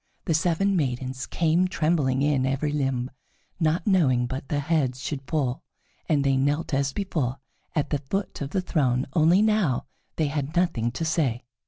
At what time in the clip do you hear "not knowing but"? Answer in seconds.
3.59-4.47